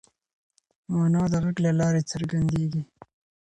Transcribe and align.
مانا 0.91 1.23
د 1.31 1.33
غږ 1.43 1.57
له 1.65 1.71
لارې 1.79 2.01
څرګنديږي. 2.11 2.81